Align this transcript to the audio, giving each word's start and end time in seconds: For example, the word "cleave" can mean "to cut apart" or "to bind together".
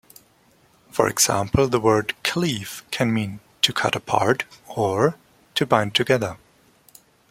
For 0.89 1.07
example, 1.07 1.67
the 1.67 1.79
word 1.79 2.15
"cleave" 2.23 2.81
can 2.89 3.13
mean 3.13 3.39
"to 3.61 3.71
cut 3.71 3.95
apart" 3.95 4.45
or 4.67 5.15
"to 5.53 5.65
bind 5.67 5.93
together". 5.93 6.37